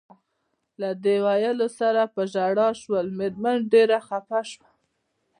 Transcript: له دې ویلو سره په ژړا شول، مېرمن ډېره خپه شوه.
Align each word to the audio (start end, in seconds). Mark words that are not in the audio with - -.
له 0.81 0.89
دې 1.03 1.15
ویلو 1.25 1.67
سره 1.79 2.01
په 2.13 2.21
ژړا 2.33 2.69
شول، 2.81 3.05
مېرمن 3.19 3.57
ډېره 3.73 3.97
خپه 4.07 4.39
شوه. 4.51 4.69